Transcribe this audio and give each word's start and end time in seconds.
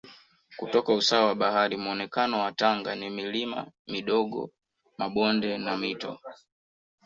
kutoka 0.57 0.93
usawa 0.93 1.27
wa 1.27 1.35
bahari 1.35 1.77
Muonekeno 1.77 2.39
wa 2.39 2.51
Tanga 2.51 2.95
ni 2.95 3.09
milima 3.09 3.67
midogo 3.87 4.49
mabonde 4.97 5.57
na 5.57 5.77
Mito 5.77 6.19